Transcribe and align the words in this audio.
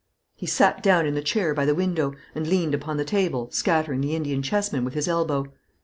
He 0.35 0.47
sat 0.47 0.81
down 0.81 1.05
in 1.05 1.13
the 1.13 1.21
chair 1.21 1.53
by 1.53 1.63
the 1.63 1.75
window, 1.75 2.15
and 2.33 2.47
leaned 2.47 2.73
upon 2.73 2.97
the 2.97 3.05
table, 3.05 3.51
scattering 3.51 4.01
the 4.01 4.15
Indian 4.15 4.41
chessmen 4.41 4.83
with 4.83 4.95
his 4.95 5.07
elbow. 5.07 5.53